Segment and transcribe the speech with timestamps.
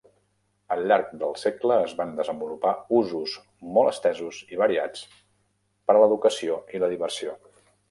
[0.75, 3.37] Al llarg del segle es van desenvolupar usos
[3.77, 7.41] molt estesos i variats per a l'educació i la diversió.